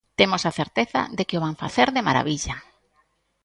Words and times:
Temos 0.19 0.43
a 0.45 0.55
certeza 0.59 0.99
de 1.17 1.23
que 1.27 1.37
o 1.39 1.43
van 1.45 1.59
facer 1.63 1.87
de 1.95 2.05
marabilla. 2.07 2.55